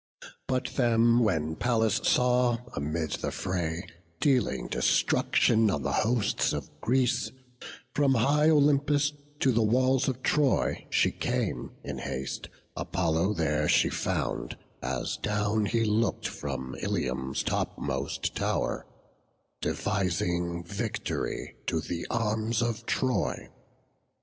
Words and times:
But 0.47 0.65
them 0.77 1.19
when 1.19 1.55
Pallas 1.57 2.01
saw, 2.03 2.57
amid 2.75 3.11
the 3.21 3.31
fray 3.31 3.85
Dealing 4.19 4.65
destruction 4.65 5.69
on 5.69 5.83
the 5.83 5.91
hosts 6.01 6.53
of 6.53 6.71
Greece, 6.81 7.31
From 7.93 8.15
high 8.15 8.49
Olympus 8.49 9.13
to 9.41 9.51
the 9.51 9.61
walls 9.61 10.07
of 10.07 10.23
Troy 10.23 10.87
She 10.89 11.11
came 11.11 11.73
in 11.83 11.99
haste; 11.99 12.49
Apollo 12.75 13.35
there 13.35 13.69
she 13.69 13.89
found, 13.91 14.57
As 14.81 15.17
down 15.17 15.67
he 15.67 15.83
look'd 15.85 16.27
from 16.27 16.75
Ilium's 16.81 17.43
topmost 17.43 18.33
tow'r, 18.33 18.87
Devising 19.61 20.63
vict'ry 20.63 21.57
to 21.67 21.79
the 21.79 22.07
arms 22.09 22.63
of 22.63 22.87
Troy. 22.87 23.49